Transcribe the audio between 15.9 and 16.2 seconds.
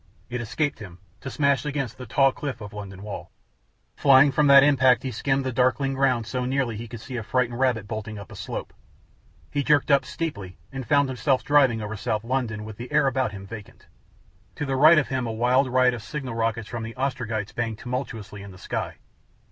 of